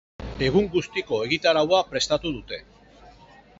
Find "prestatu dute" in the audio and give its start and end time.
1.93-2.61